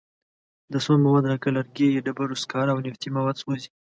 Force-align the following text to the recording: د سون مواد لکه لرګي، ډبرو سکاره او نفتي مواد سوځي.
د 0.71 0.73
سون 0.85 0.99
مواد 1.05 1.25
لکه 1.33 1.47
لرګي، 1.57 2.03
ډبرو 2.05 2.41
سکاره 2.43 2.71
او 2.73 2.79
نفتي 2.85 3.09
مواد 3.17 3.35
سوځي. 3.41 3.67